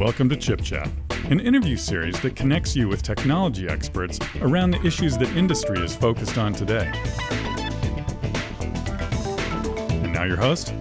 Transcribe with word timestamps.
Welcome 0.00 0.30
to 0.30 0.36
Chip 0.36 0.62
Chat, 0.62 0.88
an 1.28 1.40
interview 1.40 1.76
series 1.76 2.18
that 2.22 2.34
connects 2.34 2.74
you 2.74 2.88
with 2.88 3.02
technology 3.02 3.68
experts 3.68 4.18
around 4.40 4.70
the 4.70 4.82
issues 4.82 5.18
that 5.18 5.28
industry 5.36 5.78
is 5.78 5.94
focused 5.94 6.38
on 6.38 6.54
today. 6.54 6.90
And 10.02 10.10
now 10.14 10.24
your 10.24 10.38
host, 10.38 10.72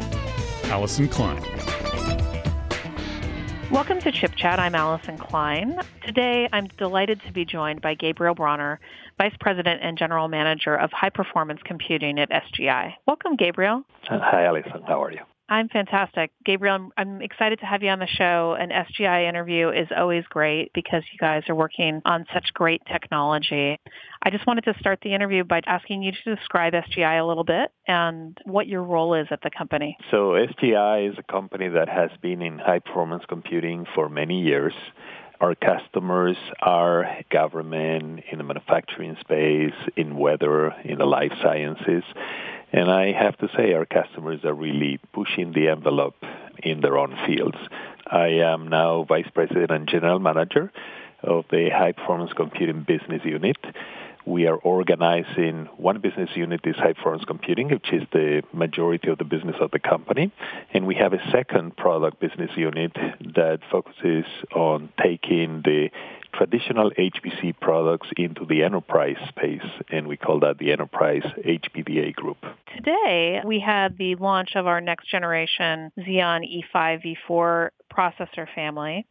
Allyson 0.68 1.10
Klein. 1.10 1.44
Welcome 3.70 4.00
to 4.00 4.12
Chip 4.14 4.38
Chat. 4.38 4.58
I'm 4.58 4.74
Allyson 4.74 5.18
Klein. 5.18 5.78
Today, 6.06 6.48
I'm 6.54 6.68
delighted 6.78 7.22
to 7.24 7.34
be 7.34 7.44
joined 7.44 7.82
by 7.82 7.96
Gabriel 7.96 8.36
Broner, 8.36 8.78
Vice 9.18 9.36
President 9.42 9.82
and 9.84 9.98
General 9.98 10.30
Manager 10.30 10.76
of 10.76 10.94
High 10.94 11.10
Performance 11.10 11.60
Computing 11.66 12.20
at 12.20 12.30
SGI. 12.30 12.94
Welcome, 13.06 13.36
Gabriel. 13.36 13.84
Uh, 14.10 14.20
hi, 14.22 14.46
Allyson. 14.46 14.82
How 14.88 15.04
are 15.04 15.12
you? 15.12 15.20
I'm 15.50 15.68
fantastic. 15.68 16.32
Gabriel, 16.46 16.92
I'm, 16.96 17.22
excited 17.22 17.60
to 17.60 17.66
have 17.66 17.82
you 17.82 17.90
on 17.90 18.00
the 18.00 18.08
show. 18.08 18.56
An 18.60 18.70
SGI 18.70 19.28
interview 19.28 19.70
is 19.70 19.88
always 19.96 20.24
great 20.30 20.72
because 20.74 21.04
you 21.12 21.18
guys 21.20 21.44
are 21.50 21.56
working 21.56 22.02
on 22.06 22.26
such 22.34 22.54
great 22.54 22.82
technology. 22.86 23.80
I 24.22 24.30
just 24.30 24.46
wanted 24.46 24.66
to 24.66 24.76
start 24.80 25.00
the 25.02 25.14
interview 25.14 25.44
by 25.44 25.62
asking 25.66 26.04
you 26.04 26.12
to 26.12 26.36
describe 26.36 26.74
SGI 26.74 27.20
a 27.20 27.26
little 27.26 27.44
bit 27.44 27.72
and 27.88 28.38
what 28.46 28.68
your 28.68 28.84
role 28.84 29.16
is 29.16 29.28
at 29.32 29.42
the 29.42 29.50
company. 29.50 29.98
So 30.12 30.34
SGI 30.34 31.12
is 31.12 31.18
a 31.18 31.24
company 31.24 31.68
that 31.70 31.90
has 31.90 32.12
been 32.22 32.44
in 32.44 32.60
high 32.60 32.80
performance 32.80 33.24
computing 33.28 33.86
for 33.96 34.08
many 34.08 34.42
years. 34.42 34.74
Our 35.42 35.56
customers 35.56 36.36
are 36.62 37.06
government, 37.32 38.24
in 38.30 38.38
the 38.38 38.44
manufacturing 38.44 39.16
space, 39.22 39.74
in 39.96 40.18
weather, 40.18 40.76
in 40.84 40.98
the 40.98 41.06
life 41.06 41.32
sciences. 41.42 42.04
And 42.72 42.90
I 42.92 43.12
have 43.12 43.38
to 43.40 43.50
say, 43.56 43.74
our 43.74 43.86
customers 43.86 44.42
are 44.44 44.54
really 44.54 45.00
pushing 45.14 45.54
the 45.54 45.70
envelope 45.70 46.16
in 46.64 46.82
their 46.82 46.98
own 46.98 47.18
fields. 47.26 47.58
I 48.06 48.28
am 48.28 48.68
now 48.68 49.04
Vice 49.04 49.30
President 49.34 49.72
and 49.72 49.88
General 49.88 50.20
Manager 50.20 50.72
of 51.24 51.46
the 51.52 51.70
High 51.70 51.94
Performance 51.94 52.32
Computing 52.36 52.86
Business 52.88 53.22
Unit. 53.26 53.58
We 54.26 54.46
are 54.48 54.58
organizing 54.58 55.68
one 55.78 56.00
business 56.02 56.30
unit 56.36 56.62
is 56.64 56.76
high 56.76 56.94
performance 56.94 57.24
computing, 57.26 57.70
which 57.70 57.92
is 57.92 58.04
the 58.12 58.44
majority 58.54 59.10
of 59.10 59.18
the 59.18 59.24
business 59.24 59.56
of 59.60 59.72
the 59.72 59.80
company. 59.80 60.32
And 60.72 60.86
we 60.86 60.96
have 60.96 61.14
a 61.14 61.32
second 61.32 61.78
product 61.78 62.20
business 62.20 62.52
unit 62.56 62.92
that 62.94 63.60
focuses 63.72 64.26
on 64.54 64.90
taking 65.02 65.62
the 65.64 65.90
traditional 66.34 66.92
HPC 66.92 67.60
products 67.60 68.08
into 68.18 68.46
the 68.46 68.64
enterprise 68.64 69.18
space, 69.30 69.66
and 69.90 70.08
we 70.08 70.18
call 70.18 70.40
that 70.42 70.58
the 70.58 70.72
Enterprise 70.72 71.24
HPDA 71.46 72.14
Group. 72.14 72.38
Today, 72.76 73.42
we 73.46 73.60
had 73.60 73.98
the 73.98 74.16
launch 74.16 74.52
of 74.56 74.68
our 74.68 74.82
next 74.82 75.10
generation 75.10 75.92
Xeon 76.00 76.42
E5 76.74 77.18
V4 77.30 77.70
processor 77.94 78.48
family. 78.54 79.06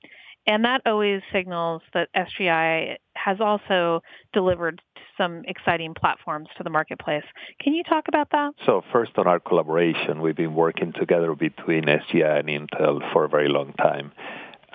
And 0.46 0.64
that 0.64 0.80
always 0.86 1.20
signals 1.30 1.82
that 1.92 2.08
SGI 2.16 2.96
has 3.14 3.36
also 3.38 4.00
delivered 4.32 4.80
some 5.18 5.42
exciting 5.46 5.92
platforms 5.92 6.48
to 6.56 6.64
the 6.64 6.70
marketplace. 6.70 7.24
Can 7.60 7.74
you 7.74 7.82
talk 7.82 8.08
about 8.08 8.30
that? 8.30 8.52
So 8.64 8.82
first 8.90 9.12
on 9.18 9.26
our 9.26 9.40
collaboration, 9.40 10.22
we've 10.22 10.36
been 10.36 10.54
working 10.54 10.94
together 10.94 11.34
between 11.34 11.84
SGI 11.84 12.40
and 12.40 12.48
Intel 12.48 13.12
for 13.12 13.24
a 13.24 13.28
very 13.28 13.48
long 13.48 13.74
time. 13.74 14.12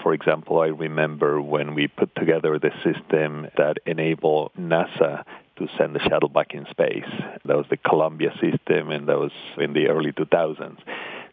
For 0.03 0.13
example, 0.13 0.59
I 0.59 0.67
remember 0.67 1.41
when 1.41 1.75
we 1.75 1.87
put 1.87 2.13
together 2.15 2.59
the 2.59 2.71
system 2.83 3.47
that 3.57 3.77
enabled 3.85 4.51
NASA 4.59 5.23
to 5.57 5.67
send 5.77 5.95
the 5.95 6.01
shuttle 6.01 6.27
back 6.27 6.53
in 6.53 6.65
space. 6.69 7.09
That 7.45 7.55
was 7.55 7.67
the 7.69 7.77
Columbia 7.77 8.31
system, 8.33 8.91
and 8.91 9.07
that 9.07 9.17
was 9.17 9.31
in 9.57 9.71
the 9.71 9.87
early 9.87 10.11
2000s. 10.11 10.77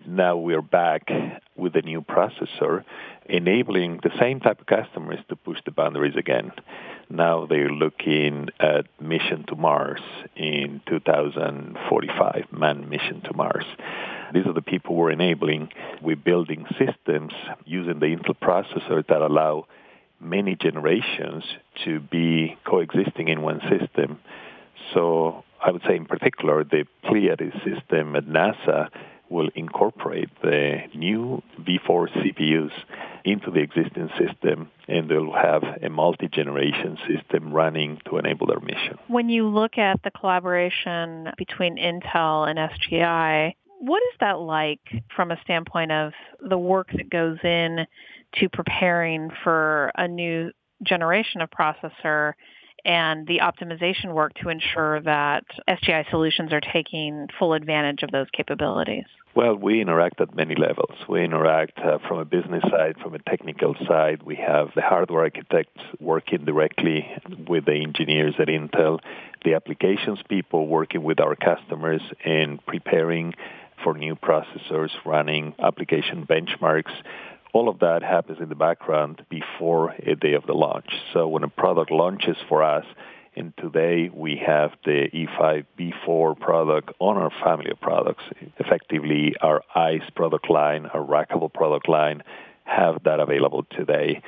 Now 0.06 0.36
we're 0.36 0.62
back 0.62 1.10
with 1.56 1.74
a 1.74 1.82
new 1.82 2.00
processor, 2.00 2.84
enabling 3.26 4.00
the 4.02 4.16
same 4.20 4.38
type 4.38 4.60
of 4.60 4.66
customers 4.66 5.18
to 5.28 5.36
push 5.36 5.58
the 5.64 5.72
boundaries 5.72 6.16
again. 6.16 6.52
Now 7.10 7.46
they're 7.46 7.70
looking 7.70 8.50
at 8.60 8.86
mission 9.00 9.44
to 9.48 9.56
Mars 9.56 10.00
in 10.36 10.80
2045, 10.86 12.46
manned 12.52 12.88
mission 12.88 13.20
to 13.22 13.34
Mars. 13.34 13.66
These 14.32 14.46
are 14.46 14.52
the 14.52 14.62
people 14.62 14.94
we're 14.94 15.10
enabling. 15.10 15.70
We're 16.02 16.16
building 16.16 16.66
systems 16.78 17.32
using 17.64 17.98
the 17.98 18.06
Intel 18.06 18.36
processor 18.40 19.06
that 19.06 19.22
allow 19.22 19.66
many 20.20 20.54
generations 20.54 21.44
to 21.84 22.00
be 22.00 22.56
coexisting 22.64 23.28
in 23.28 23.42
one 23.42 23.60
system. 23.68 24.20
So 24.94 25.44
I 25.64 25.70
would 25.70 25.82
say 25.86 25.96
in 25.96 26.06
particular, 26.06 26.64
the 26.64 26.84
Pleiades 27.04 27.54
system 27.64 28.16
at 28.16 28.26
NASA 28.26 28.88
will 29.30 29.48
incorporate 29.54 30.28
the 30.42 30.82
new 30.94 31.40
V4 31.60 32.08
CPUs 32.18 32.72
into 33.24 33.50
the 33.50 33.60
existing 33.60 34.10
system, 34.18 34.70
and 34.88 35.08
they'll 35.08 35.32
have 35.32 35.62
a 35.82 35.88
multi-generation 35.88 36.98
system 37.06 37.52
running 37.52 38.00
to 38.06 38.18
enable 38.18 38.48
their 38.48 38.60
mission. 38.60 38.98
When 39.06 39.28
you 39.28 39.46
look 39.46 39.78
at 39.78 40.02
the 40.02 40.10
collaboration 40.10 41.30
between 41.38 41.76
Intel 41.76 42.48
and 42.48 42.58
SGI, 42.58 43.54
what 43.80 44.02
is 44.02 44.18
that 44.20 44.38
like 44.38 44.80
from 45.16 45.30
a 45.30 45.40
standpoint 45.42 45.90
of 45.90 46.12
the 46.46 46.58
work 46.58 46.88
that 46.94 47.08
goes 47.08 47.38
in 47.42 47.86
to 48.34 48.48
preparing 48.50 49.30
for 49.42 49.90
a 49.96 50.06
new 50.06 50.52
generation 50.82 51.40
of 51.40 51.48
processor 51.50 52.34
and 52.84 53.26
the 53.26 53.38
optimization 53.38 54.12
work 54.14 54.32
to 54.34 54.48
ensure 54.48 55.00
that 55.02 55.44
SGI 55.68 56.08
solutions 56.10 56.52
are 56.52 56.60
taking 56.60 57.26
full 57.38 57.54
advantage 57.54 58.02
of 58.02 58.10
those 58.10 58.26
capabilities? 58.32 59.04
Well, 59.34 59.54
we 59.54 59.80
interact 59.80 60.20
at 60.20 60.34
many 60.34 60.56
levels. 60.56 60.96
We 61.08 61.24
interact 61.24 61.78
uh, 61.78 61.98
from 62.06 62.18
a 62.18 62.24
business 62.24 62.62
side, 62.68 62.96
from 63.02 63.14
a 63.14 63.18
technical 63.20 63.76
side. 63.86 64.22
We 64.24 64.36
have 64.36 64.70
the 64.74 64.82
hardware 64.82 65.22
architects 65.22 65.80
working 66.00 66.44
directly 66.44 67.06
with 67.48 67.64
the 67.64 67.80
engineers 67.80 68.34
at 68.38 68.48
Intel, 68.48 68.98
the 69.44 69.54
applications 69.54 70.18
people 70.28 70.66
working 70.66 71.02
with 71.02 71.20
our 71.20 71.36
customers 71.36 72.02
and 72.24 72.64
preparing 72.66 73.34
for 73.82 73.94
new 73.94 74.16
processors, 74.16 74.90
running 75.04 75.54
application 75.58 76.26
benchmarks 76.26 76.92
all 77.52 77.68
of 77.68 77.80
that 77.80 78.02
happens 78.02 78.38
in 78.40 78.48
the 78.48 78.54
background 78.54 79.24
before 79.28 79.94
a 80.06 80.14
day 80.14 80.34
of 80.34 80.46
the 80.46 80.52
launch. 80.52 80.88
So 81.12 81.26
when 81.26 81.42
a 81.42 81.48
product 81.48 81.90
launches 81.90 82.36
for 82.48 82.62
us, 82.62 82.84
and 83.36 83.52
today 83.56 84.10
we 84.12 84.40
have 84.44 84.72
the 84.84 85.08
E5 85.12 85.64
V4 85.78 86.38
product 86.38 86.90
on 86.98 87.16
our 87.16 87.30
family 87.42 87.70
of 87.70 87.80
products. 87.80 88.24
Effectively, 88.58 89.34
our 89.40 89.62
ICE 89.74 90.08
product 90.14 90.50
line, 90.50 90.86
our 90.86 91.04
rackable 91.04 91.52
product 91.52 91.88
line, 91.88 92.22
have 92.64 93.02
that 93.04 93.20
available 93.20 93.64
today. 93.70 94.20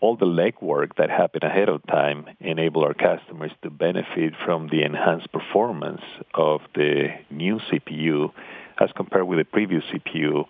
All 0.00 0.16
the 0.16 0.26
legwork 0.26 0.96
that 0.98 1.08
happened 1.08 1.44
ahead 1.44 1.68
of 1.68 1.84
time 1.86 2.26
enable 2.40 2.84
our 2.84 2.94
customers 2.94 3.52
to 3.62 3.70
benefit 3.70 4.34
from 4.44 4.68
the 4.68 4.82
enhanced 4.82 5.32
performance 5.32 6.02
of 6.34 6.60
the 6.74 7.08
new 7.30 7.58
CPU 7.70 8.32
as 8.80 8.90
compared 8.96 9.26
with 9.26 9.38
the 9.38 9.44
previous 9.44 9.82
CPU 9.84 10.46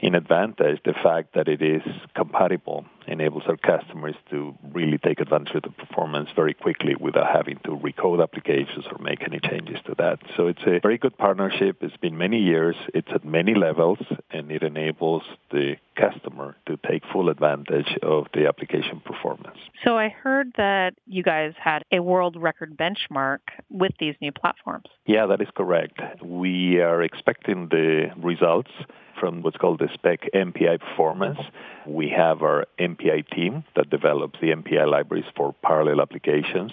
in 0.00 0.14
advantage, 0.14 0.80
the 0.84 0.92
fact 0.92 1.34
that 1.34 1.48
it 1.48 1.62
is 1.62 1.82
compatible 2.14 2.84
enables 3.06 3.44
our 3.46 3.56
customers 3.56 4.14
to 4.30 4.54
really 4.72 4.98
take 4.98 5.20
advantage 5.20 5.54
of 5.54 5.62
the 5.62 5.70
performance 5.70 6.28
very 6.34 6.54
quickly 6.54 6.94
without 6.98 7.26
having 7.32 7.58
to 7.64 7.70
recode 7.70 8.22
applications 8.22 8.84
or 8.90 8.98
make 8.98 9.22
any 9.22 9.38
changes 9.40 9.78
to 9.86 9.94
that. 9.96 10.18
So 10.36 10.48
it's 10.48 10.62
a 10.66 10.80
very 10.80 10.98
good 10.98 11.16
partnership. 11.16 11.78
It's 11.82 11.96
been 11.96 12.18
many 12.18 12.38
years. 12.38 12.76
It's 12.94 13.08
at 13.14 13.24
many 13.24 13.54
levels, 13.54 13.98
and 14.30 14.50
it 14.50 14.62
enables 14.62 15.22
the 15.50 15.76
customer 15.96 16.56
to 16.66 16.78
take 16.88 17.02
full 17.12 17.28
advantage 17.30 17.96
of 18.02 18.26
the 18.34 18.46
application 18.46 19.00
performance. 19.00 19.58
So 19.84 19.96
I 19.96 20.08
heard 20.08 20.52
that 20.56 20.94
you 21.06 21.22
guys 21.22 21.54
had 21.58 21.84
a 21.90 22.00
world 22.00 22.36
record 22.36 22.76
benchmark 22.76 23.38
with 23.70 23.92
these 23.98 24.14
new 24.20 24.32
platforms. 24.32 24.86
Yeah, 25.06 25.26
that 25.26 25.40
is 25.40 25.48
correct. 25.56 26.00
We 26.22 26.80
are 26.80 27.02
expecting 27.02 27.68
the 27.68 28.10
results 28.18 28.70
from 29.18 29.42
what's 29.42 29.56
called 29.56 29.80
the 29.80 29.86
SPEC 29.86 30.30
MPI 30.34 30.80
performance. 30.80 31.38
We 31.86 32.08
have 32.10 32.42
our 32.42 32.66
MPI 32.78 33.28
team 33.30 33.64
that 33.74 33.90
develops 33.90 34.38
the 34.40 34.48
MPI 34.48 34.88
libraries 34.90 35.24
for 35.36 35.54
parallel 35.62 36.00
applications. 36.00 36.72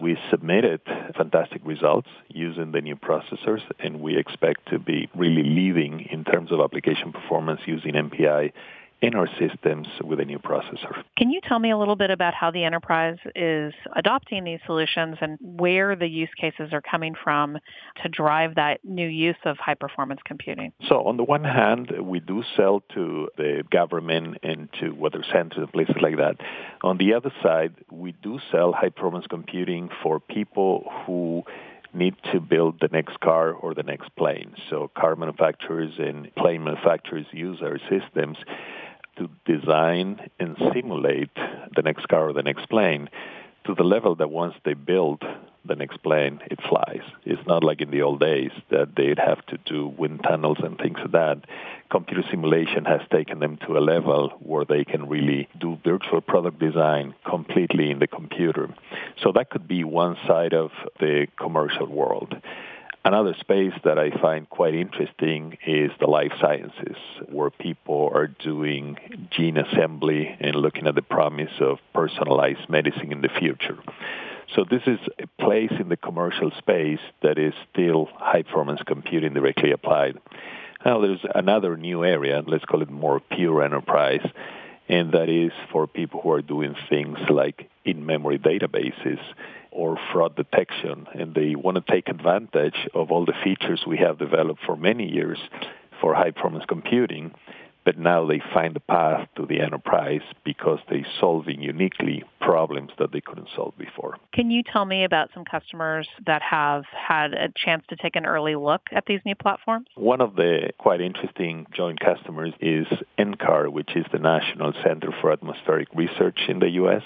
We 0.00 0.16
submitted 0.30 0.80
fantastic 1.16 1.60
results 1.64 2.08
using 2.28 2.72
the 2.72 2.80
new 2.80 2.96
processors, 2.96 3.60
and 3.78 4.00
we 4.00 4.16
expect 4.16 4.68
to 4.70 4.78
be 4.78 5.08
really 5.14 5.42
leading 5.42 6.08
in 6.10 6.24
terms 6.24 6.50
of 6.50 6.60
application 6.60 7.12
performance 7.12 7.60
using 7.66 7.92
MPI 7.92 8.52
in 9.02 9.16
our 9.16 9.28
systems 9.38 9.88
with 10.04 10.20
a 10.20 10.24
new 10.24 10.38
processor. 10.38 11.02
Can 11.18 11.30
you 11.30 11.40
tell 11.46 11.58
me 11.58 11.72
a 11.72 11.76
little 11.76 11.96
bit 11.96 12.10
about 12.10 12.34
how 12.34 12.52
the 12.52 12.62
enterprise 12.62 13.18
is 13.34 13.74
adopting 13.96 14.44
these 14.44 14.60
solutions 14.64 15.16
and 15.20 15.38
where 15.42 15.96
the 15.96 16.06
use 16.06 16.30
cases 16.40 16.72
are 16.72 16.80
coming 16.80 17.14
from 17.22 17.58
to 18.02 18.08
drive 18.08 18.54
that 18.54 18.78
new 18.84 19.08
use 19.08 19.36
of 19.44 19.56
high 19.58 19.74
performance 19.74 20.20
computing? 20.24 20.72
So 20.88 21.04
on 21.08 21.16
the 21.16 21.24
one 21.24 21.42
hand, 21.42 21.92
we 22.00 22.20
do 22.20 22.44
sell 22.56 22.84
to 22.94 23.28
the 23.36 23.64
government 23.70 24.38
and 24.44 24.68
to 24.80 24.90
weather 24.90 25.24
centers 25.32 25.58
and 25.58 25.72
places 25.72 25.96
like 26.00 26.16
that. 26.18 26.36
On 26.82 26.96
the 26.96 27.14
other 27.14 27.32
side, 27.42 27.74
we 27.90 28.12
do 28.12 28.38
sell 28.52 28.72
high 28.72 28.90
performance 28.90 29.26
computing 29.28 29.90
for 30.00 30.20
people 30.20 30.88
who 31.06 31.42
need 31.94 32.14
to 32.32 32.40
build 32.40 32.80
the 32.80 32.88
next 32.88 33.20
car 33.20 33.52
or 33.52 33.74
the 33.74 33.82
next 33.82 34.14
plane. 34.16 34.54
So 34.70 34.90
car 34.96 35.16
manufacturers 35.16 35.92
and 35.98 36.34
plane 36.36 36.64
manufacturers 36.64 37.26
use 37.32 37.60
our 37.62 37.78
systems 37.90 38.38
to 39.16 39.28
design 39.44 40.30
and 40.38 40.56
simulate 40.72 41.30
the 41.76 41.82
next 41.82 42.08
car 42.08 42.28
or 42.28 42.32
the 42.32 42.42
next 42.42 42.68
plane 42.68 43.08
to 43.64 43.74
the 43.74 43.84
level 43.84 44.14
that 44.16 44.30
once 44.30 44.54
they 44.64 44.74
build 44.74 45.22
the 45.64 45.76
next 45.76 46.02
plane, 46.02 46.40
it 46.50 46.58
flies. 46.68 47.02
It's 47.24 47.46
not 47.46 47.62
like 47.62 47.80
in 47.80 47.92
the 47.92 48.02
old 48.02 48.18
days 48.18 48.50
that 48.70 48.96
they'd 48.96 49.18
have 49.18 49.44
to 49.46 49.58
do 49.64 49.86
wind 49.86 50.22
tunnels 50.24 50.58
and 50.62 50.76
things 50.76 50.98
like 50.98 51.12
that. 51.12 51.44
Computer 51.90 52.24
simulation 52.30 52.84
has 52.84 53.00
taken 53.12 53.38
them 53.38 53.58
to 53.66 53.78
a 53.78 53.80
level 53.80 54.30
where 54.40 54.64
they 54.64 54.84
can 54.84 55.08
really 55.08 55.48
do 55.60 55.78
virtual 55.84 56.20
product 56.20 56.58
design 56.58 57.14
completely 57.28 57.90
in 57.90 58.00
the 58.00 58.08
computer. 58.08 58.74
So 59.22 59.30
that 59.32 59.50
could 59.50 59.68
be 59.68 59.84
one 59.84 60.16
side 60.26 60.52
of 60.52 60.70
the 60.98 61.28
commercial 61.38 61.86
world. 61.86 62.34
Another 63.04 63.34
space 63.40 63.72
that 63.82 63.98
I 63.98 64.10
find 64.20 64.48
quite 64.48 64.74
interesting 64.74 65.58
is 65.66 65.90
the 65.98 66.06
life 66.06 66.30
sciences, 66.40 66.96
where 67.28 67.50
people 67.50 68.12
are 68.14 68.28
doing 68.28 68.96
gene 69.30 69.56
assembly 69.56 70.36
and 70.38 70.54
looking 70.54 70.86
at 70.86 70.94
the 70.94 71.02
promise 71.02 71.50
of 71.60 71.78
personalized 71.92 72.68
medicine 72.68 73.10
in 73.10 73.20
the 73.20 73.28
future. 73.28 73.76
So 74.54 74.64
this 74.70 74.82
is 74.86 75.00
a 75.18 75.26
place 75.42 75.72
in 75.80 75.88
the 75.88 75.96
commercial 75.96 76.52
space 76.58 77.00
that 77.22 77.38
is 77.38 77.54
still 77.72 78.08
high 78.14 78.42
performance 78.42 78.80
computing 78.86 79.34
directly 79.34 79.72
applied. 79.72 80.18
Now 80.84 81.00
there's 81.00 81.24
another 81.34 81.76
new 81.76 82.04
area, 82.04 82.40
let's 82.46 82.64
call 82.64 82.82
it 82.82 82.90
more 82.90 83.18
pure 83.18 83.64
enterprise, 83.64 84.24
and 84.88 85.10
that 85.10 85.28
is 85.28 85.50
for 85.72 85.88
people 85.88 86.20
who 86.20 86.30
are 86.32 86.42
doing 86.42 86.76
things 86.88 87.18
like 87.28 87.68
in-memory 87.84 88.38
databases 88.38 89.18
or 89.70 89.98
fraud 90.12 90.36
detection, 90.36 91.06
and 91.14 91.34
they 91.34 91.54
want 91.54 91.76
to 91.76 91.92
take 91.92 92.08
advantage 92.08 92.88
of 92.94 93.10
all 93.10 93.24
the 93.24 93.32
features 93.42 93.84
we 93.86 93.98
have 93.98 94.18
developed 94.18 94.60
for 94.64 94.76
many 94.76 95.10
years 95.10 95.38
for 96.00 96.14
high 96.14 96.30
performance 96.30 96.64
computing, 96.68 97.32
but 97.84 97.98
now 97.98 98.26
they 98.26 98.40
find 98.52 98.74
the 98.74 98.80
path 98.80 99.28
to 99.36 99.46
the 99.46 99.60
enterprise 99.60 100.20
because 100.44 100.78
they're 100.88 101.06
solving 101.18 101.62
uniquely 101.62 102.22
problems 102.40 102.90
that 102.98 103.12
they 103.12 103.20
couldn't 103.20 103.48
solve 103.56 103.76
before. 103.76 104.16
Can 104.32 104.50
you 104.50 104.62
tell 104.62 104.84
me 104.84 105.04
about 105.04 105.30
some 105.34 105.44
customers 105.44 106.06
that 106.26 106.42
have 106.42 106.84
had 106.92 107.32
a 107.34 107.48
chance 107.56 107.82
to 107.88 107.96
take 107.96 108.14
an 108.14 108.26
early 108.26 108.54
look 108.54 108.82
at 108.92 109.06
these 109.06 109.20
new 109.24 109.34
platforms? 109.34 109.86
One 109.96 110.20
of 110.20 110.36
the 110.36 110.70
quite 110.78 111.00
interesting 111.00 111.66
joint 111.74 111.98
customers 111.98 112.52
is 112.60 112.86
NCAR, 113.18 113.72
which 113.72 113.96
is 113.96 114.04
the 114.12 114.18
National 114.18 114.72
Center 114.84 115.12
for 115.20 115.32
Atmospheric 115.32 115.88
Research 115.94 116.38
in 116.48 116.58
the 116.60 116.70
U.S 116.70 117.02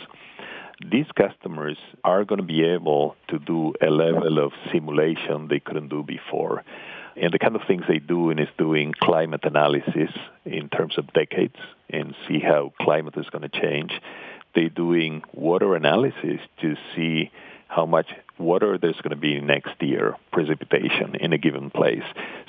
these 0.85 1.07
customers 1.17 1.79
are 2.05 2.25
going 2.25 2.41
to 2.41 2.47
be 2.47 2.63
able 2.65 3.17
to 3.29 3.39
do 3.39 3.75
a 3.81 3.91
level 3.91 4.39
of 4.39 4.53
simulation 4.73 5.49
they 5.49 5.61
couldn't 5.61 5.89
do 5.89 6.03
before. 6.03 6.65
And 7.17 7.33
the 7.33 7.39
kind 7.39 7.57
of 7.57 7.63
things 7.67 7.85
they 7.89 7.99
do 7.99 8.31
is 8.31 8.49
doing 8.59 8.93
climate 9.01 9.41
analysis 9.45 10.11
in 10.45 10.69
terms 10.69 10.99
of 10.99 11.13
decades 11.15 11.57
and 11.89 12.15
see 12.29 12.41
how 12.41 12.75
climate 12.81 13.15
is 13.17 13.27
going 13.31 13.49
to 13.49 13.61
change. 13.61 13.93
They're 14.55 14.69
doing 14.69 15.23
water 15.33 15.75
analysis 15.75 16.41
to 16.61 16.77
see 16.95 17.31
how 17.69 17.87
much 17.87 18.09
water 18.39 18.79
there's 18.79 18.97
going 18.97 19.11
to 19.11 19.17
be 19.17 19.41
next 19.41 19.81
year, 19.81 20.15
precipitation 20.31 21.15
in 21.17 21.33
a 21.33 21.39
given 21.39 21.71
place. 21.71 22.05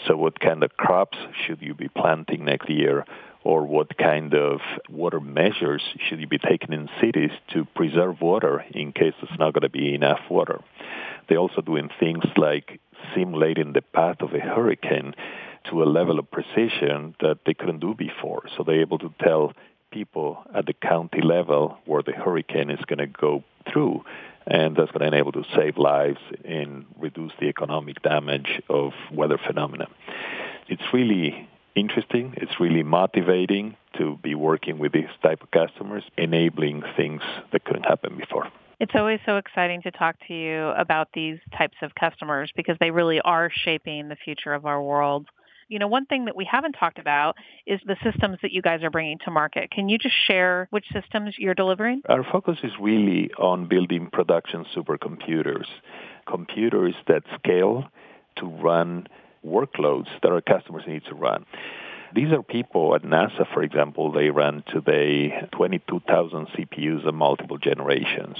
So 0.05 0.17
what 0.17 0.39
kind 0.39 0.63
of 0.63 0.75
crops 0.75 1.17
should 1.45 1.61
you 1.61 1.73
be 1.73 1.87
planting 1.87 2.45
next 2.45 2.69
year? 2.69 3.05
Or 3.47 3.65
what 3.65 3.97
kind 3.97 4.33
of 4.33 4.59
water 4.89 5.21
measures 5.21 5.81
should 6.05 6.19
you 6.19 6.27
be 6.27 6.37
taking 6.37 6.73
in 6.73 6.89
cities 6.99 7.31
to 7.47 7.63
preserve 7.63 8.19
water 8.19 8.65
in 8.71 8.91
case 8.91 9.13
there's 9.21 9.39
not 9.39 9.53
going 9.53 9.61
to 9.61 9.69
be 9.69 9.95
enough 9.95 10.19
water. 10.29 10.59
They're 11.29 11.37
also 11.37 11.61
doing 11.61 11.89
things 11.97 12.25
like 12.35 12.81
simulating 13.15 13.71
the 13.71 13.81
path 13.81 14.17
of 14.19 14.33
a 14.33 14.39
hurricane 14.41 15.13
to 15.69 15.81
a 15.81 15.85
level 15.85 16.19
of 16.19 16.29
precision 16.29 17.15
that 17.21 17.37
they 17.45 17.53
couldn't 17.53 17.79
do 17.79 17.93
before. 17.93 18.43
So 18.57 18.63
they're 18.63 18.81
able 18.81 18.99
to 18.99 19.13
tell 19.23 19.53
people 19.91 20.43
at 20.53 20.65
the 20.65 20.73
county 20.73 21.21
level 21.21 21.77
where 21.85 22.03
the 22.03 22.11
hurricane 22.11 22.69
is 22.69 22.83
going 22.85 22.99
to 22.99 23.07
go 23.07 23.45
through 23.71 24.03
and 24.45 24.75
that's 24.75 24.91
going 24.91 25.09
to 25.09 25.17
enable 25.17 25.31
to 25.31 25.45
save 25.55 25.77
lives 25.77 26.19
and 26.43 26.85
reduce 26.99 27.31
the 27.39 27.45
economic 27.45 28.01
damage 28.03 28.61
of 28.69 28.91
weather 29.09 29.37
phenomena. 29.37 29.87
It's 30.67 30.83
really 30.91 31.47
interesting. 31.77 32.33
It's 32.37 32.59
really 32.59 32.83
motivating 32.83 33.75
to 33.97 34.17
be 34.23 34.35
working 34.35 34.79
with 34.79 34.91
these 34.91 35.09
type 35.21 35.41
of 35.41 35.51
customers, 35.51 36.03
enabling 36.17 36.83
things 36.95 37.21
that 37.51 37.63
couldn't 37.63 37.85
happen 37.85 38.17
before. 38.17 38.49
It's 38.79 38.93
always 38.93 39.19
so 39.25 39.37
exciting 39.37 39.81
to 39.83 39.91
talk 39.91 40.15
to 40.27 40.33
you 40.33 40.67
about 40.77 41.09
these 41.13 41.39
types 41.57 41.77
of 41.81 41.95
customers 41.95 42.51
because 42.55 42.77
they 42.79 42.91
really 42.91 43.19
are 43.21 43.49
shaping 43.51 44.07
the 44.07 44.15
future 44.15 44.53
of 44.53 44.65
our 44.65 44.81
world. 44.81 45.27
You 45.67 45.79
know, 45.79 45.87
one 45.87 46.05
thing 46.05 46.25
that 46.25 46.35
we 46.35 46.45
haven't 46.45 46.73
talked 46.73 46.99
about 46.99 47.35
is 47.65 47.81
the 47.85 47.97
systems 48.03 48.37
that 48.41 48.51
you 48.51 48.61
guys 48.61 48.83
are 48.83 48.89
bringing 48.89 49.17
to 49.25 49.31
market. 49.31 49.71
Can 49.71 49.89
you 49.89 49.97
just 49.97 50.15
share 50.27 50.67
which 50.69 50.85
systems 50.93 51.35
you're 51.37 51.55
delivering? 51.55 52.03
Our 52.07 52.23
focus 52.23 52.59
is 52.63 52.71
really 52.79 53.31
on 53.37 53.67
building 53.67 54.09
production 54.11 54.65
supercomputers, 54.75 55.65
computers 56.25 56.93
that 57.07 57.23
scale 57.37 57.89
to 58.37 58.45
run 58.45 59.07
workloads 59.47 60.07
that 60.21 60.31
our 60.31 60.41
customers 60.41 60.83
need 60.87 61.03
to 61.05 61.15
run. 61.15 61.45
These 62.15 62.31
are 62.31 62.41
people 62.41 62.95
at 62.95 63.03
NASA, 63.03 63.45
for 63.53 63.63
example, 63.63 64.11
they 64.11 64.29
run 64.29 64.63
today 64.67 65.47
22,000 65.51 66.47
CPUs 66.47 67.05
of 67.07 67.13
multiple 67.13 67.57
generations. 67.57 68.37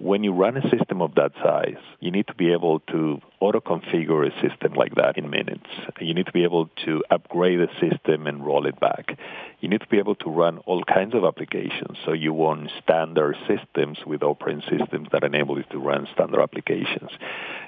When 0.00 0.22
you 0.22 0.32
run 0.32 0.56
a 0.56 0.62
system 0.70 1.02
of 1.02 1.16
that 1.16 1.32
size, 1.42 1.82
you 1.98 2.12
need 2.12 2.28
to 2.28 2.34
be 2.34 2.52
able 2.52 2.78
to 2.90 3.20
auto-configure 3.40 4.28
a 4.28 4.48
system 4.48 4.74
like 4.74 4.94
that 4.94 5.18
in 5.18 5.28
minutes. 5.28 5.66
You 6.00 6.14
need 6.14 6.26
to 6.26 6.32
be 6.32 6.44
able 6.44 6.70
to 6.84 7.02
upgrade 7.10 7.58
the 7.58 7.68
system 7.80 8.28
and 8.28 8.46
roll 8.46 8.66
it 8.66 8.78
back. 8.78 9.18
You 9.58 9.68
need 9.68 9.80
to 9.80 9.88
be 9.88 9.98
able 9.98 10.14
to 10.16 10.30
run 10.30 10.58
all 10.66 10.84
kinds 10.84 11.14
of 11.14 11.24
applications. 11.24 11.98
So 12.04 12.12
you 12.12 12.32
want 12.32 12.70
standard 12.80 13.36
systems 13.48 13.98
with 14.06 14.22
operating 14.22 14.62
systems 14.70 15.08
that 15.10 15.24
enable 15.24 15.58
you 15.58 15.64
to 15.70 15.78
run 15.78 16.06
standard 16.14 16.42
applications. 16.42 17.10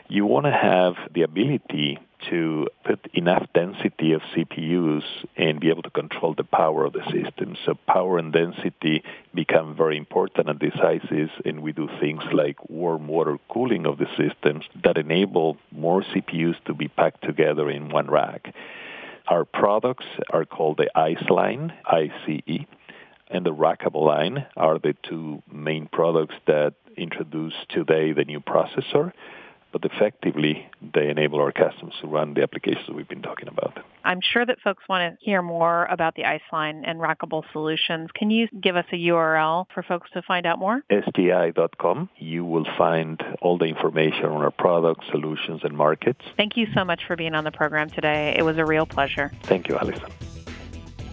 You 0.09 0.25
want 0.25 0.47
to 0.47 0.53
have 0.53 0.95
the 1.13 1.23
ability 1.23 1.99
to 2.29 2.67
put 2.85 3.09
enough 3.15 3.47
density 3.55 4.13
of 4.13 4.21
CPUs 4.35 5.03
and 5.37 5.61
be 5.61 5.71
able 5.71 5.83
to 5.83 5.91
control 5.91 6.35
the 6.35 6.45
power 6.45 6.85
of 6.85 6.93
the 6.93 7.03
system. 7.05 7.57
So 7.65 7.75
power 7.87 8.19
and 8.19 8.33
density 8.33 9.03
become 9.35 9.77
very 9.77 9.97
important 9.97 10.49
at 10.49 10.61
these 10.61 10.75
sizes, 10.75 11.31
and 11.45 11.63
we 11.63 11.73
do 11.73 11.89
things 12.01 12.23
like 12.33 12.69
warm 12.69 13.07
water 13.07 13.39
cooling 13.49 13.87
of 13.87 13.99
the 13.99 14.07
systems 14.17 14.65
that 14.85 14.99
enable 14.99 15.57
more 15.71 16.03
CPUs 16.03 16.63
to 16.67 16.75
be 16.75 16.89
packed 16.89 17.25
together 17.25 17.71
in 17.71 17.89
one 17.89 18.11
rack. 18.11 18.55
Our 19.29 19.45
products 19.45 20.07
are 20.31 20.45
called 20.45 20.79
the 20.79 20.91
ICE 20.99 21.29
line, 21.31 21.73
ICE, 21.87 22.67
and 23.29 23.47
the 23.47 23.55
Rackable 23.55 24.05
line 24.05 24.47
are 24.57 24.79
the 24.79 24.97
two 25.09 25.43
main 25.51 25.87
products 25.87 26.35
that 26.47 26.75
introduce 26.97 27.55
today 27.69 28.13
the 28.13 28.25
new 28.25 28.41
processor 28.41 29.13
but 29.73 29.85
effectively 29.85 30.69
they 30.95 31.09
enable 31.09 31.41
our 31.41 31.53
customers 31.53 31.95
to 32.01 32.07
run 32.07 32.35
the 32.35 32.43
applications 32.43 32.89
we've 32.91 33.09
been 33.09 33.23
talking 33.23 33.49
about. 33.49 33.79
I'm 34.05 34.21
sure 34.21 34.45
that 34.47 34.61
folks 34.63 34.85
want 34.89 35.19
to 35.19 35.25
hear 35.25 35.43
more 35.43 35.87
about 35.87 36.15
the 36.15 36.23
IceLine 36.23 36.83
and 36.85 36.99
Rackable 37.01 37.45
solutions. 37.53 38.11
Can 38.15 38.31
you 38.31 38.49
give 38.61 38.77
us 38.77 38.87
a 38.93 38.97
URL 38.97 39.67
for 39.75 39.83
folks 39.83 40.11
to 40.13 40.23
find 40.23 40.47
out 40.47 40.59
more? 40.59 40.83
SGI.com. 40.91 42.09
You 42.17 42.45
will 42.45 42.67
find 42.79 43.23
all 43.41 43.59
the 43.59 43.67
information 43.67 44.27
on 44.27 44.43
our 44.43 44.51
products, 44.51 45.07
solutions, 45.11 45.61
and 45.65 45.77
markets. 45.77 46.21
Thank 46.37 46.57
you 46.57 46.67
so 46.75 46.85
much 46.85 47.03
for 47.07 47.17
being 47.17 47.35
on 47.35 47.45
the 47.45 47.53
program 47.53 47.91
today. 47.91 48.35
It 48.37 48.43
was 48.43 48.59
a 48.59 48.65
real 48.65 48.87
pleasure. 48.87 49.33
Thank 49.43 49.69
you, 49.69 49.77
Allyson. 49.77 50.40